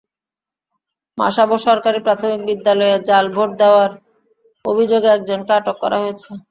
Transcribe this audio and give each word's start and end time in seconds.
মাসাবো 1.17 1.55
সরকারি 1.67 1.99
প্রাথমিক 2.05 2.41
বিদ্যালয়ে 2.49 2.95
জাল 3.09 3.25
ভোট 3.35 3.49
দেওয়ার 3.61 3.91
অভিযোগে 4.65 5.09
একজনকে 5.11 5.51
আটক 5.59 5.75
করা 5.83 5.97
হয়েছে। 6.03 6.29